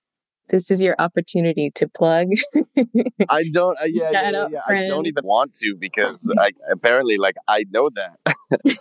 this 0.49 0.69
is 0.69 0.81
your 0.81 0.95
opportunity 0.99 1.71
to 1.75 1.87
plug. 1.87 2.27
I 3.29 3.45
don't. 3.51 3.77
Uh, 3.79 3.85
yeah, 3.87 4.11
yeah, 4.11 4.29
yeah, 4.29 4.47
yeah. 4.51 4.61
I 4.67 4.85
don't 4.85 5.07
even 5.07 5.25
want 5.25 5.53
to 5.53 5.75
because 5.79 6.31
I 6.37 6.51
apparently 6.71 7.17
like 7.17 7.35
I 7.47 7.65
know 7.71 7.89
that. 7.95 8.19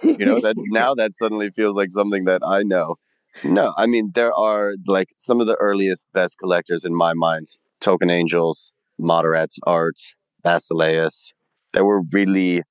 you 0.02 0.26
know 0.26 0.41
that 0.41 0.57
now 0.59 0.95
that 0.95 1.14
suddenly 1.14 1.50
feels 1.50 1.76
like 1.76 1.93
something 1.93 2.25
that 2.25 2.43
I 2.45 2.62
know. 2.62 2.97
No, 3.45 3.73
I 3.77 3.87
mean 3.87 4.12
there 4.15 4.33
are 4.33 4.75
like 4.87 5.09
some 5.19 5.41
of 5.41 5.47
the 5.47 5.57
earliest 5.57 6.09
best 6.12 6.39
collectors 6.39 6.85
in 6.85 6.95
my 6.95 7.15
mind: 7.15 7.47
Token 7.81 8.11
Angels, 8.11 8.73
Moderats 9.01 9.59
Art, 9.67 9.97
Basileus. 10.45 11.33
There 11.73 11.85
were 11.85 12.03
really 12.12 12.62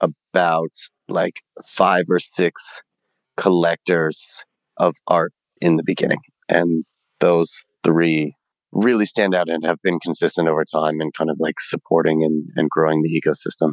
about 0.00 0.72
like 1.08 1.42
five 1.64 2.04
or 2.08 2.18
six 2.18 2.80
collectors 3.36 4.42
of 4.78 4.94
art 5.06 5.32
in 5.60 5.76
the 5.76 5.84
beginning, 5.84 6.20
and 6.48 6.84
those 7.20 7.64
three 7.84 8.34
really 8.72 9.06
stand 9.06 9.34
out 9.34 9.48
and 9.48 9.64
have 9.64 9.80
been 9.82 9.98
consistent 9.98 10.48
over 10.48 10.64
time 10.64 11.00
and 11.00 11.12
kind 11.14 11.30
of 11.30 11.36
like 11.40 11.60
supporting 11.60 12.22
and, 12.22 12.50
and 12.56 12.68
growing 12.68 13.02
the 13.02 13.20
ecosystem. 13.20 13.72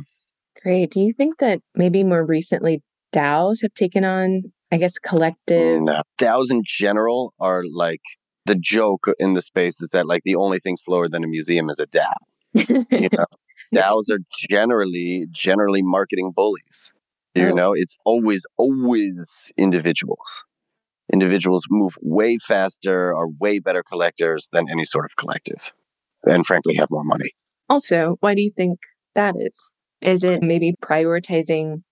Great. 0.61 0.91
Do 0.91 1.01
you 1.01 1.11
think 1.11 1.39
that 1.39 1.59
maybe 1.75 2.03
more 2.03 2.25
recently 2.25 2.81
DAOs 3.13 3.61
have 3.61 3.73
taken 3.73 4.05
on, 4.05 4.53
I 4.73 4.77
guess, 4.77 4.97
collective? 4.97 5.81
No. 5.81 6.01
DAOs 6.17 6.49
in 6.49 6.63
general 6.65 7.33
are 7.39 7.63
like 7.71 8.01
the 8.45 8.55
joke 8.55 9.07
in 9.19 9.35
the 9.35 9.41
space 9.41 9.81
is 9.81 9.91
that 9.91 10.07
like 10.07 10.23
the 10.23 10.35
only 10.35 10.59
thing 10.59 10.77
slower 10.77 11.07
than 11.07 11.23
a 11.23 11.27
museum 11.27 11.69
is 11.69 11.79
a 11.79 11.87
DAO. 11.87 12.03
you 12.91 13.07
know? 13.17 13.25
DAOs 13.73 14.09
are 14.11 14.19
generally 14.49 15.27
generally 15.31 15.81
marketing 15.81 16.31
bullies. 16.35 16.91
You 17.35 17.49
oh. 17.49 17.53
know, 17.53 17.73
it's 17.73 17.95
always 18.05 18.45
always 18.57 19.51
individuals 19.57 20.43
individuals 21.11 21.65
move 21.69 21.95
way 22.01 22.37
faster, 22.37 23.15
are 23.15 23.27
way 23.27 23.59
better 23.59 23.83
collectors 23.83 24.49
than 24.51 24.65
any 24.69 24.83
sort 24.83 25.05
of 25.05 25.15
collective, 25.15 25.71
and 26.23 26.45
frankly 26.45 26.75
have 26.75 26.89
more 26.89 27.03
money. 27.03 27.31
Also, 27.69 28.17
why 28.19 28.33
do 28.33 28.41
you 28.41 28.51
think 28.51 28.79
that 29.15 29.35
is? 29.37 29.71
Is 30.01 30.23
it 30.23 30.41
maybe 30.41 30.73
prioritizing 30.83 31.83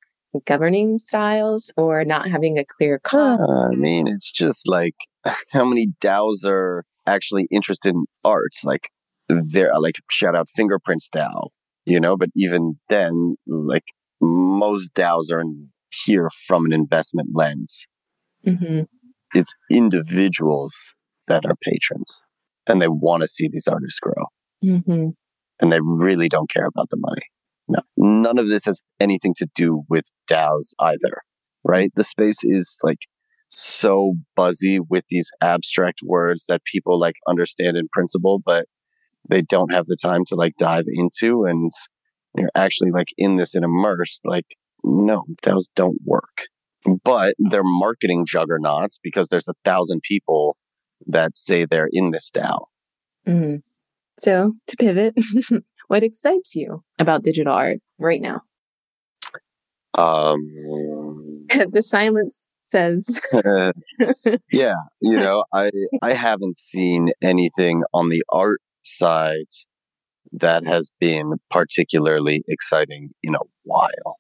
governing 0.46 0.98
styles 0.98 1.72
or 1.78 2.04
not 2.06 2.28
having 2.28 2.58
a 2.58 2.66
clear 2.66 3.00
cut? 3.00 3.40
Uh, 3.40 3.70
I 3.72 3.76
mean, 3.76 4.08
it's 4.08 4.32
just 4.32 4.68
like 4.68 4.96
how 5.52 5.66
many 5.66 5.88
DAOs 6.02 6.46
are 6.46 6.84
actually 7.06 7.48
interested 7.52 7.96
in 7.96 8.06
arts? 8.24 8.64
Like, 8.64 8.90
there, 9.30 9.72
like 9.80 9.96
shout 10.10 10.36
out 10.36 10.50
Fingerprints 10.50 11.10
DAO, 11.10 11.50
you 11.86 12.00
know. 12.00 12.18
But 12.18 12.30
even 12.36 12.80
then, 12.90 13.36
like 13.48 13.86
most 14.22 14.94
DAOs 14.94 15.32
are 15.32 15.42
in 15.42 15.70
here 16.06 16.30
from 16.48 16.66
an 16.66 16.74
investment 16.74 17.30
lens. 17.34 17.86
Mm-hmm 18.46 18.82
it's 19.34 19.54
individuals 19.70 20.94
that 21.28 21.46
are 21.46 21.56
patrons 21.64 22.22
and 22.68 22.82
they 22.82 22.88
want 22.88 23.22
to 23.22 23.28
see 23.28 23.48
these 23.48 23.68
artists 23.68 24.00
grow. 24.00 24.26
Mm-hmm. 24.64 25.10
And 25.60 25.72
they 25.72 25.80
really 25.82 26.28
don't 26.28 26.50
care 26.50 26.66
about 26.66 26.90
the 26.90 26.98
money. 26.98 27.22
No, 27.72 27.80
none 27.98 28.38
of 28.38 28.48
this 28.48 28.66
has 28.66 28.82
anything 29.00 29.34
to 29.38 29.48
do 29.56 29.84
with 29.90 30.06
DAOs 30.30 30.74
either, 30.80 31.22
right? 31.64 31.92
The 31.96 32.04
space 32.04 32.40
is 32.44 32.78
like 32.84 33.00
so 33.50 34.16
buzzy 34.36 34.80
with 34.80 35.06
these 35.10 35.30
abstract 35.42 36.00
words 36.04 36.46
that 36.48 36.62
people 36.72 37.00
like 37.00 37.16
understand 37.28 37.78
in 37.78 37.88
principle, 37.92 38.40
but 38.44 38.66
they 39.30 39.42
don't 39.42 39.72
have 39.72 39.86
the 39.86 39.98
time 40.02 40.26
to 40.28 40.36
like 40.36 40.54
dive 40.58 40.86
into. 40.88 41.46
And 41.46 41.72
you're 42.36 42.50
actually 42.56 42.92
like 42.92 43.10
in 43.18 43.38
this 43.38 43.56
and 43.56 43.64
immersed. 43.64 44.22
Like, 44.26 44.46
no, 44.84 45.24
DAOs 45.44 45.70
don't 45.76 46.00
work 46.06 46.48
but 47.04 47.36
they're 47.38 47.62
marketing 47.64 48.26
juggernauts 48.28 49.00
because 49.02 49.30
there's 49.30 49.48
a 49.48 49.54
thousand 49.64 50.02
people 50.02 50.58
that 51.08 51.36
say 51.36 51.66
they're 51.66 51.90
in 51.92 52.12
this 52.12 52.32
DAO. 52.34 52.66
Mm-hmm. 53.28 53.58
So 54.20 54.54
to 54.68 54.78
pivot, 54.78 55.16
what 55.92 56.04
excites 56.04 56.56
you 56.56 56.86
about 57.00 57.22
digital 57.22 57.54
art 57.54 57.80
right 58.00 58.22
now? 58.22 58.44
Um, 59.98 60.40
the 61.70 61.84
silence 61.84 62.50
says. 62.56 63.20
yeah, 64.54 64.76
you 65.02 65.18
know, 65.18 65.44
I 65.54 65.70
I 66.02 66.14
haven't 66.14 66.58
seen 66.58 67.10
anything 67.22 67.84
on 67.94 68.08
the 68.08 68.24
art 68.30 68.62
side 68.84 69.52
that 70.32 70.66
has 70.66 70.90
been 71.02 71.34
particularly 71.50 72.42
exciting 72.48 73.10
in 73.22 73.36
a 73.36 73.46
while. 73.64 74.16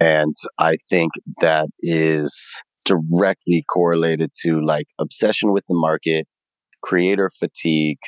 And 0.00 0.34
I 0.58 0.76
think 0.90 1.12
that 1.40 1.68
is 1.80 2.60
directly 2.84 3.64
correlated 3.72 4.32
to 4.42 4.60
like 4.62 4.88
obsession 4.98 5.50
with 5.50 5.64
the 5.66 5.76
market, 5.76 6.26
creator 6.82 7.30
fatigue, 7.38 8.00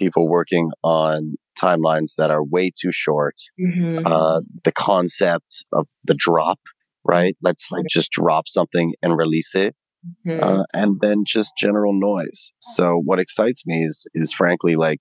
people 0.00 0.28
working 0.28 0.70
on 0.82 1.34
timelines 1.60 2.14
that 2.18 2.30
are 2.30 2.42
way 2.42 2.70
too 2.70 2.92
short, 2.92 3.36
mm-hmm. 3.60 4.06
uh, 4.06 4.40
the 4.64 4.72
concept 4.72 5.64
of 5.72 5.86
the 6.04 6.14
drop, 6.14 6.60
right? 7.04 7.36
Let's 7.42 7.68
like 7.70 7.84
just 7.88 8.10
drop 8.10 8.48
something 8.48 8.94
and 9.02 9.16
release 9.16 9.54
it. 9.54 9.74
Mm-hmm. 10.26 10.42
Uh, 10.42 10.64
and 10.74 11.00
then 11.00 11.22
just 11.24 11.52
general 11.56 11.92
noise. 11.92 12.52
So 12.60 13.00
what 13.04 13.20
excites 13.20 13.64
me 13.64 13.84
is, 13.84 14.04
is 14.14 14.32
frankly 14.32 14.74
like 14.74 14.98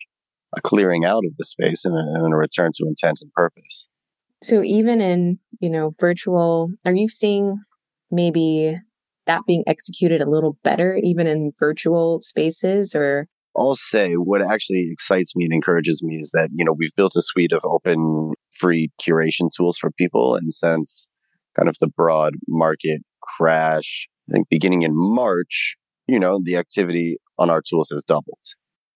a 0.55 0.62
clearing 0.62 1.05
out 1.05 1.24
of 1.25 1.38
the 1.38 1.45
space 1.45 1.86
and 1.86 1.95
a, 1.95 2.24
and 2.24 2.33
a 2.33 2.38
return 2.38 2.69
to 2.75 2.86
intent 2.86 3.17
and 3.21 3.31
purpose. 3.33 3.88
So 4.43 4.63
even 4.63 5.01
in, 5.01 5.39
you 5.60 5.71
know, 5.71 5.91
virtual, 6.00 6.69
are 6.86 6.93
you 6.93 7.10
seeing 7.10 7.63
maybe 8.12 8.77
that 9.25 9.41
being 9.48 9.63
executed 9.65 10.21
a 10.21 10.29
little 10.29 10.57
better 10.63 11.00
even 11.01 11.27
in 11.27 11.51
virtual 11.57 12.19
spaces 12.19 12.93
or 12.93 13.27
I'll 13.55 13.75
say 13.75 14.13
what 14.13 14.41
actually 14.41 14.88
excites 14.91 15.36
me 15.36 15.46
and 15.46 15.53
encourages 15.53 16.01
me 16.03 16.15
is 16.15 16.31
that, 16.34 16.50
you 16.53 16.63
know, 16.63 16.74
we've 16.77 16.96
built 16.96 17.15
a 17.15 17.22
suite 17.22 17.51
of 17.51 17.62
open 17.65 18.34
free 18.58 18.89
curation 19.01 19.50
tools 19.55 19.77
for 19.77 19.91
people. 19.91 20.36
And 20.36 20.53
since 20.53 21.08
kind 21.58 21.67
of 21.67 21.75
the 21.81 21.88
broad 21.89 22.34
market 22.48 23.01
crash, 23.22 24.08
I 24.29 24.34
think 24.34 24.48
beginning 24.50 24.84
in 24.84 24.91
March, 24.93 25.75
you 26.08 26.20
know, 26.20 26.39
the 26.43 26.55
activity 26.55 27.17
on 27.38 27.50
our 27.50 27.62
tools 27.62 27.89
has 27.91 28.03
doubled. 28.03 28.39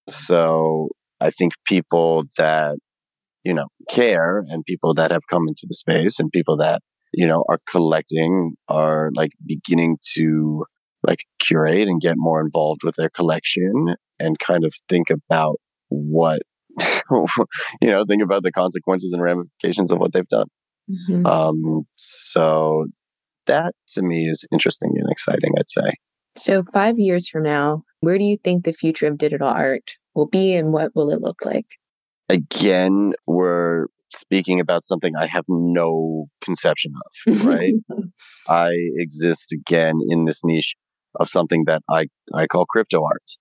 So 0.09 0.89
I 1.19 1.31
think 1.31 1.53
people 1.65 2.25
that, 2.37 2.77
you 3.43 3.53
know, 3.53 3.67
care 3.89 4.43
and 4.47 4.63
people 4.65 4.93
that 4.95 5.11
have 5.11 5.23
come 5.29 5.43
into 5.47 5.65
the 5.67 5.75
space 5.75 6.19
and 6.19 6.31
people 6.31 6.57
that, 6.57 6.81
you 7.13 7.27
know, 7.27 7.43
are 7.49 7.59
collecting 7.69 8.55
are 8.67 9.09
like 9.15 9.31
beginning 9.45 9.97
to 10.15 10.65
like 11.05 11.25
curate 11.39 11.87
and 11.87 12.01
get 12.01 12.15
more 12.17 12.41
involved 12.41 12.81
with 12.83 12.95
their 12.95 13.09
collection 13.09 13.95
and 14.19 14.39
kind 14.39 14.63
of 14.63 14.73
think 14.89 15.09
about 15.09 15.57
what 15.89 16.41
you 17.11 17.27
know 17.87 18.03
think 18.05 18.21
about 18.21 18.43
the 18.43 18.51
consequences 18.51 19.13
and 19.13 19.21
ramifications 19.21 19.91
of 19.91 19.99
what 19.99 20.13
they've 20.13 20.27
done 20.27 20.47
mm-hmm. 20.89 21.25
um 21.25 21.85
so 21.95 22.85
that 23.47 23.73
to 23.87 24.01
me 24.01 24.25
is 24.25 24.45
interesting 24.51 24.91
and 24.95 25.09
exciting 25.09 25.53
i'd 25.57 25.69
say 25.69 25.93
so 26.37 26.63
5 26.73 26.95
years 26.97 27.29
from 27.29 27.43
now 27.43 27.83
where 28.01 28.17
do 28.17 28.25
you 28.25 28.37
think 28.43 28.65
the 28.65 28.73
future 28.73 29.07
of 29.07 29.17
digital 29.17 29.47
art 29.47 29.93
will 30.13 30.27
be 30.27 30.53
and 30.53 30.73
what 30.73 30.91
will 30.95 31.11
it 31.11 31.21
look 31.21 31.45
like 31.45 31.67
again 32.29 33.13
we're 33.25 33.87
speaking 34.11 34.59
about 34.59 34.83
something 34.83 35.13
I 35.17 35.27
have 35.27 35.45
no 35.47 36.27
conception 36.41 36.93
of, 36.95 37.45
right? 37.45 37.73
I 38.47 38.71
exist 38.95 39.51
again 39.51 39.95
in 40.07 40.25
this 40.25 40.41
niche 40.43 40.75
of 41.19 41.29
something 41.29 41.63
that 41.65 41.81
I, 41.89 42.07
I 42.33 42.47
call 42.47 42.65
crypto 42.65 43.03
art. 43.03 43.31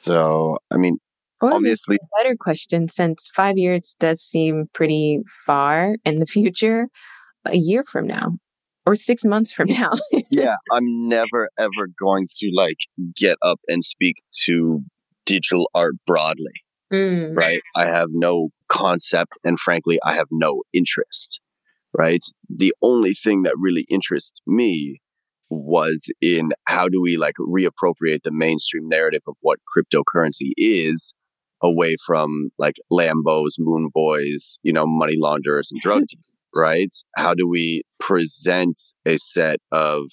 So, 0.00 0.58
I 0.72 0.76
mean, 0.76 0.98
or 1.40 1.52
obviously. 1.52 1.96
A 1.96 2.22
better 2.22 2.36
question 2.38 2.88
since 2.88 3.30
five 3.34 3.58
years 3.58 3.96
does 3.98 4.20
seem 4.20 4.68
pretty 4.72 5.20
far 5.46 5.96
in 6.04 6.18
the 6.18 6.26
future, 6.26 6.88
a 7.44 7.56
year 7.56 7.82
from 7.82 8.06
now 8.06 8.38
or 8.88 8.94
six 8.96 9.24
months 9.24 9.52
from 9.52 9.68
now. 9.68 9.90
yeah, 10.30 10.56
I'm 10.72 11.08
never 11.08 11.50
ever 11.58 11.88
going 12.00 12.26
to 12.38 12.50
like 12.54 12.78
get 13.14 13.36
up 13.42 13.60
and 13.68 13.84
speak 13.84 14.22
to 14.46 14.80
digital 15.26 15.70
art 15.74 15.96
broadly. 16.06 16.64
Mm. 16.92 17.36
Right. 17.36 17.60
I 17.76 17.84
have 17.84 18.08
no 18.10 18.48
concept 18.68 19.38
and 19.44 19.60
frankly, 19.60 19.98
I 20.02 20.14
have 20.14 20.28
no 20.30 20.62
interest. 20.72 21.40
Right. 21.92 22.24
The 22.48 22.74
only 22.80 23.12
thing 23.12 23.42
that 23.42 23.54
really 23.58 23.84
interests 23.90 24.40
me 24.46 25.00
was 25.50 26.10
in 26.20 26.50
how 26.66 26.88
do 26.88 27.00
we 27.02 27.16
like 27.16 27.34
reappropriate 27.40 28.22
the 28.24 28.32
mainstream 28.32 28.88
narrative 28.88 29.22
of 29.26 29.36
what 29.40 29.58
cryptocurrency 29.76 30.52
is 30.56 31.14
away 31.62 31.96
from 32.06 32.50
like 32.58 32.76
Lambos, 32.92 33.54
moon 33.58 33.90
boys, 33.92 34.58
you 34.62 34.72
know, 34.72 34.86
money 34.86 35.16
launderers 35.18 35.70
and 35.72 35.80
drug 35.80 36.02
dealers, 36.06 36.24
right? 36.54 36.92
How 37.16 37.34
do 37.34 37.48
we 37.48 37.82
present 37.98 38.78
a 39.06 39.18
set 39.18 39.58
of 39.72 40.06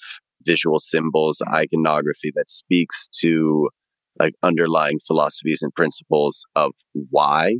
visual 0.44 0.78
symbols, 0.78 1.42
iconography 1.52 2.32
that 2.34 2.48
speaks 2.50 3.08
to 3.20 3.68
like 4.18 4.34
underlying 4.42 4.98
philosophies 5.06 5.60
and 5.62 5.74
principles 5.74 6.46
of 6.54 6.72
why 7.10 7.56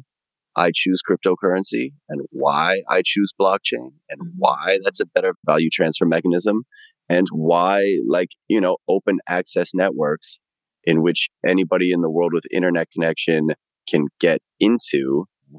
I 0.56 0.71
choose 0.75 1.02
cryptocurrency 1.09 1.92
and 2.09 2.23
why 2.30 2.80
I 2.88 3.02
choose 3.04 3.33
blockchain 3.38 3.90
and 4.09 4.21
mm-hmm. 4.21 4.38
why 4.38 4.78
that's 4.83 5.00
a 5.00 5.06
better 5.06 5.35
value 5.45 5.68
transfer 5.71 6.06
mechanism 6.06 6.62
and 7.08 7.26
why 7.30 7.99
like, 8.08 8.30
you 8.49 8.60
know, 8.60 8.76
open 8.88 9.19
access 9.28 9.73
networks 9.75 10.38
in 10.84 11.02
which 11.02 11.28
anybody 11.47 11.92
in 11.92 12.00
the 12.00 12.10
world 12.10 12.32
with 12.32 12.45
internet 12.52 12.90
connection 12.90 13.49
can 13.88 14.06
get 14.21 14.40
into, 14.60 15.26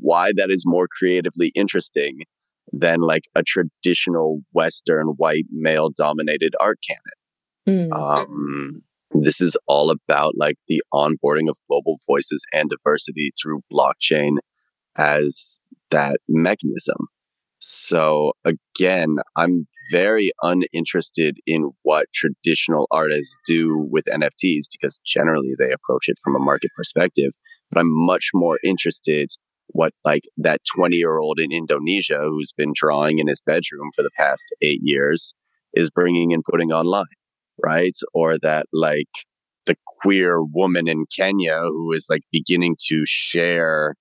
why 0.00 0.32
that 0.36 0.50
is 0.50 0.64
more 0.66 0.86
creatively 0.90 1.52
interesting 1.54 2.20
than 2.72 3.00
like 3.00 3.24
a 3.34 3.42
traditional 3.42 4.40
Western 4.52 5.08
white 5.16 5.46
male 5.50 5.90
dominated 5.90 6.54
art 6.60 6.78
canon. 6.86 7.90
Mm. 7.90 7.96
Um, 7.96 8.82
this 9.12 9.40
is 9.40 9.56
all 9.66 9.90
about 9.90 10.34
like 10.36 10.56
the 10.68 10.82
onboarding 10.92 11.48
of 11.48 11.58
global 11.68 11.96
voices 12.06 12.44
and 12.52 12.70
diversity 12.70 13.32
through 13.40 13.60
blockchain 13.72 14.36
as 14.96 15.58
that 15.90 16.16
mechanism. 16.28 16.96
So 17.58 18.32
again, 18.44 19.16
I'm 19.36 19.66
very 19.90 20.30
uninterested 20.42 21.38
in 21.46 21.72
what 21.82 22.06
traditional 22.14 22.86
artists 22.90 23.36
do 23.46 23.86
with 23.90 24.04
NFTs 24.06 24.64
because 24.70 25.00
generally 25.06 25.54
they 25.58 25.72
approach 25.72 26.08
it 26.08 26.18
from 26.22 26.36
a 26.36 26.44
market 26.44 26.70
perspective. 26.76 27.30
But 27.70 27.80
I'm 27.80 28.06
much 28.06 28.30
more 28.34 28.58
interested 28.64 29.30
what 29.68 29.92
like 30.04 30.22
that 30.36 30.60
20 30.76 30.96
year 30.96 31.18
old 31.18 31.40
in 31.40 31.50
Indonesia 31.50 32.20
who's 32.20 32.52
been 32.56 32.72
drawing 32.74 33.18
in 33.18 33.26
his 33.26 33.42
bedroom 33.44 33.90
for 33.94 34.02
the 34.02 34.10
past 34.16 34.46
eight 34.62 34.80
years 34.82 35.32
is 35.74 35.90
bringing 35.90 36.32
and 36.32 36.44
putting 36.48 36.72
online, 36.72 37.04
right? 37.62 37.96
Or 38.14 38.38
that 38.38 38.66
like 38.72 39.08
the 39.66 39.76
queer 40.00 40.42
woman 40.42 40.88
in 40.88 41.04
Kenya 41.14 41.60
who 41.62 41.92
is 41.92 42.06
like 42.08 42.22
beginning 42.30 42.76
to 42.88 43.02
share 43.06 43.94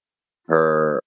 her 0.46 1.02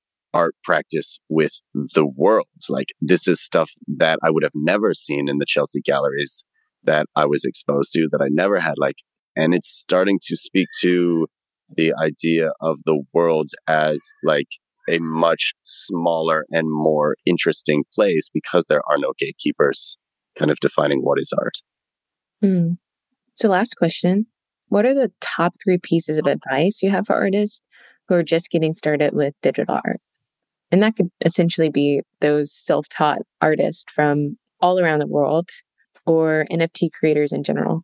art 0.49 0.55
practice 0.65 1.19
with 1.29 1.53
the 1.75 2.07
world. 2.07 2.47
Like 2.69 2.89
this 3.01 3.29
is 3.29 3.41
stuff 3.41 3.71
that 3.99 4.19
I 4.23 4.31
would 4.31 4.43
have 4.43 4.53
never 4.55 4.95
seen 4.95 5.29
in 5.29 5.39
the 5.39 5.47
Chelsea 5.47 5.81
galleries 5.81 6.45
that 6.85 7.07
I 7.15 7.27
was 7.27 7.45
exposed 7.45 7.93
to 7.93 8.09
that 8.13 8.23
I 8.23 8.29
never 8.31 8.61
had 8.61 8.75
like, 8.79 8.97
and 9.37 9.55
it's 9.55 9.69
starting 9.69 10.19
to 10.23 10.37
speak 10.37 10.69
to 10.83 11.27
the 11.69 11.93
idea 12.01 12.51
of 12.61 12.79
the 12.85 13.03
world 13.13 13.51
as 13.67 14.03
like 14.25 14.49
a 14.89 14.99
much 15.01 15.53
smaller 15.65 16.47
and 16.51 16.67
more 16.67 17.15
interesting 17.27 17.85
place 17.95 18.31
because 18.33 18.67
there 18.69 18.83
are 18.91 18.97
no 18.99 19.13
gatekeepers 19.19 19.99
kind 20.39 20.51
of 20.51 20.59
defining 20.61 21.01
what 21.01 21.19
is 21.21 21.33
art. 21.39 21.59
Mm. 22.43 22.79
So 23.35 23.49
last 23.49 23.75
question. 23.75 24.27
What 24.69 24.87
are 24.87 24.95
the 24.95 25.13
top 25.21 25.55
three 25.63 25.79
pieces 25.79 26.19
of 26.19 26.27
advice 26.27 26.83
you 26.83 26.91
have 26.91 27.07
for 27.07 27.17
artists 27.17 27.63
who 28.09 28.15
are 28.15 28.23
just 28.23 28.51
getting 28.51 28.75
started 28.75 29.13
with 29.13 29.35
digital 29.43 29.81
art? 29.85 30.01
And 30.71 30.83
that 30.83 30.97
could 30.97 31.11
essentially 31.25 31.71
be 31.71 32.03
those 32.21 32.53
self 32.53 32.89
taught 32.89 33.21
artists 33.41 33.85
from 33.95 34.37
all 34.61 34.79
around 34.79 35.01
the 35.01 35.07
world 35.07 35.49
or 36.07 36.47
NFT 36.51 36.91
creators 36.93 37.33
in 37.33 37.43
general. 37.43 37.83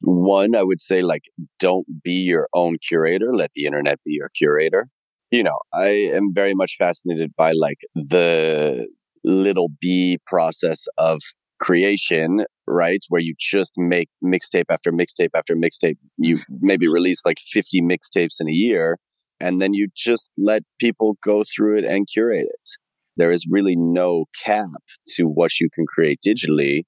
One, 0.00 0.56
I 0.56 0.62
would 0.62 0.80
say, 0.80 1.02
like, 1.02 1.24
don't 1.60 1.86
be 2.02 2.12
your 2.12 2.48
own 2.52 2.76
curator. 2.86 3.34
Let 3.34 3.52
the 3.52 3.66
internet 3.66 4.00
be 4.04 4.14
your 4.14 4.30
curator. 4.36 4.88
You 5.30 5.42
know, 5.42 5.58
I 5.72 5.88
am 5.88 6.34
very 6.34 6.54
much 6.54 6.76
fascinated 6.76 7.32
by 7.36 7.52
like 7.52 7.78
the 7.94 8.88
Lil 9.24 9.68
B 9.80 10.18
process 10.26 10.86
of 10.98 11.22
creation, 11.60 12.44
right? 12.66 13.02
Where 13.08 13.20
you 13.20 13.34
just 13.38 13.74
make 13.76 14.08
mixtape 14.22 14.64
after 14.68 14.92
mixtape 14.92 15.30
after 15.34 15.54
mixtape. 15.54 15.96
You 16.18 16.38
maybe 16.60 16.88
release 16.88 17.22
like 17.24 17.38
50 17.40 17.80
mixtapes 17.82 18.40
in 18.40 18.48
a 18.48 18.52
year 18.52 18.98
and 19.42 19.60
then 19.60 19.74
you 19.74 19.88
just 19.94 20.30
let 20.38 20.62
people 20.78 21.16
go 21.22 21.42
through 21.44 21.78
it 21.78 21.84
and 21.84 22.06
curate 22.12 22.46
it. 22.48 22.68
There 23.16 23.32
is 23.32 23.46
really 23.50 23.76
no 23.76 24.24
cap 24.42 24.68
to 25.16 25.24
what 25.24 25.60
you 25.60 25.68
can 25.74 25.84
create 25.86 26.20
digitally. 26.26 26.82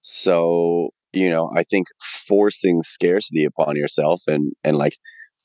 So, 0.00 0.90
you 1.12 1.28
know, 1.28 1.50
I 1.54 1.64
think 1.64 1.88
forcing 2.02 2.82
scarcity 2.82 3.44
upon 3.44 3.76
yourself 3.76 4.22
and, 4.28 4.52
and 4.64 4.76
like 4.76 4.96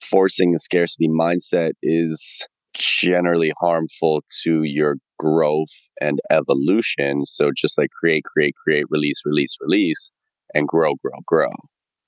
forcing 0.01 0.53
a 0.55 0.59
scarcity 0.59 1.09
mindset 1.09 1.71
is 1.81 2.45
generally 2.73 3.51
harmful 3.59 4.23
to 4.43 4.61
your 4.63 4.97
growth 5.19 5.73
and 6.01 6.19
evolution. 6.31 7.25
So 7.25 7.51
just 7.55 7.77
like 7.77 7.89
create, 7.91 8.23
create, 8.23 8.55
create, 8.63 8.85
release, 8.89 9.21
release, 9.25 9.57
release, 9.59 10.11
and 10.53 10.67
grow, 10.67 10.93
grow, 11.03 11.19
grow. 11.25 11.51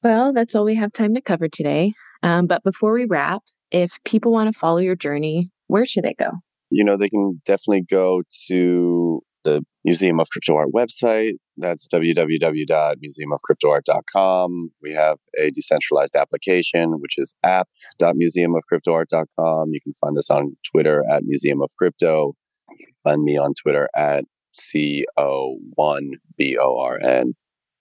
Well, 0.03 0.34
that's 0.34 0.55
all 0.55 0.65
we 0.65 0.75
have 0.75 0.93
time 0.93 1.15
to 1.15 1.21
cover 1.21 1.47
today. 1.47 1.93
Um, 2.23 2.47
but 2.47 2.63
before 2.63 2.93
we 2.93 3.05
wrap, 3.05 3.43
if 3.75 4.01
people 4.05 4.31
want 4.31 4.51
to 4.51 4.57
follow 4.57 4.77
your 4.77 4.95
journey, 4.95 5.51
where 5.67 5.85
should 5.85 6.05
they 6.05 6.13
go? 6.13 6.31
You 6.69 6.85
know, 6.85 6.95
they 6.95 7.09
can 7.09 7.41
definitely 7.45 7.83
go 7.89 8.21
to 8.47 9.21
the 9.43 9.65
Museum 9.83 10.21
of 10.21 10.29
Crypto 10.31 10.55
Art 10.55 10.69
website. 10.73 11.33
That's 11.57 11.85
www.museumofcryptoart.com. 11.93 14.69
We 14.81 14.93
have 14.93 15.17
a 15.38 15.51
decentralized 15.51 16.15
application, 16.15 17.01
which 17.01 17.17
is 17.17 17.35
app.museumofcryptoart.com. 17.43 19.69
You 19.71 19.81
can 19.83 19.93
find 19.99 20.17
us 20.17 20.29
on 20.29 20.55
Twitter 20.71 21.03
at 21.11 21.23
Museum 21.25 21.61
of 21.61 21.69
Crypto. 21.77 22.31
You 22.71 22.88
can 22.88 22.95
find 23.03 23.23
me 23.23 23.38
on 23.38 23.53
Twitter 23.61 23.89
at 23.95 24.23
CO1BORN. 24.55 27.33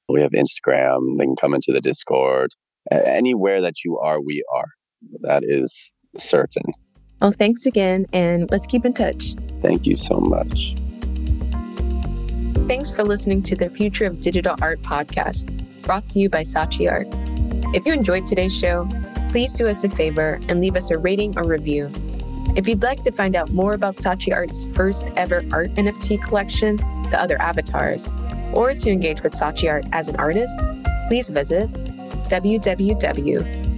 We 0.08 0.20
have 0.20 0.32
Instagram. 0.32 1.18
They 1.18 1.24
can 1.24 1.36
come 1.36 1.54
into 1.54 1.70
the 1.72 1.80
Discord. 1.80 2.50
Anywhere 2.90 3.60
that 3.60 3.84
you 3.84 3.96
are, 3.98 4.20
we 4.20 4.42
are. 4.54 4.66
That 5.20 5.42
is 5.44 5.92
certain. 6.16 6.72
Oh, 7.22 7.30
thanks 7.32 7.66
again, 7.66 8.06
and 8.12 8.50
let's 8.50 8.66
keep 8.66 8.84
in 8.84 8.92
touch. 8.92 9.34
Thank 9.62 9.86
you 9.86 9.96
so 9.96 10.20
much. 10.20 10.74
Thanks 12.66 12.90
for 12.90 13.04
listening 13.04 13.42
to 13.42 13.56
the 13.56 13.68
Future 13.70 14.04
of 14.04 14.20
Digital 14.20 14.56
Art 14.60 14.82
podcast, 14.82 15.82
brought 15.82 16.06
to 16.08 16.18
you 16.18 16.28
by 16.28 16.42
Saatchi 16.42 16.90
Art. 16.90 17.08
If 17.74 17.86
you 17.86 17.92
enjoyed 17.92 18.26
today's 18.26 18.56
show, 18.56 18.88
please 19.30 19.52
do 19.54 19.66
us 19.66 19.84
a 19.84 19.88
favor 19.88 20.38
and 20.48 20.60
leave 20.60 20.76
us 20.76 20.90
a 20.90 20.98
rating 20.98 21.38
or 21.38 21.44
review. 21.44 21.90
If 22.56 22.68
you'd 22.68 22.82
like 22.82 23.02
to 23.02 23.10
find 23.10 23.34
out 23.34 23.50
more 23.50 23.72
about 23.72 23.96
Saatchi 23.96 24.34
Art's 24.34 24.66
first 24.74 25.06
ever 25.16 25.42
art 25.50 25.74
NFT 25.74 26.22
collection, 26.22 26.76
The 27.10 27.20
Other 27.20 27.40
Avatars, 27.40 28.10
or 28.52 28.74
to 28.74 28.90
engage 28.90 29.22
with 29.22 29.32
Saatchi 29.32 29.68
Art 29.68 29.84
as 29.92 30.08
an 30.08 30.16
artist, 30.16 30.58
please 31.08 31.28
visit 31.28 31.68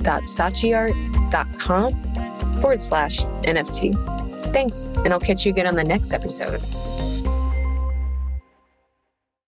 www.saatchiart.com 0.07 2.61
forward 2.61 2.83
slash 2.83 3.21
NFT. 3.43 4.53
Thanks, 4.53 4.91
and 5.05 5.13
I'll 5.13 5.21
catch 5.21 5.45
you 5.45 5.53
again 5.53 5.67
on 5.67 5.75
the 5.75 5.85
next 5.85 6.13
episode. 6.13 6.61